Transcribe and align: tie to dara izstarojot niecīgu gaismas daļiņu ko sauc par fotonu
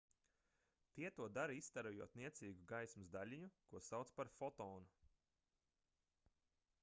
tie 0.93 1.09
to 1.17 1.25
dara 1.33 1.57
izstarojot 1.57 2.15
niecīgu 2.21 2.65
gaismas 2.71 3.11
daļiņu 3.17 3.49
ko 3.73 3.81
sauc 3.89 4.13
par 4.21 4.31
fotonu 4.37 5.11